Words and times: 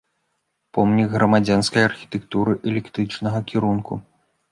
Помнік 0.77 1.09
грамадзянскай 1.15 1.83
архітэктуры 1.89 2.55
эклектычнага 2.71 3.43
кірунку. 3.53 3.93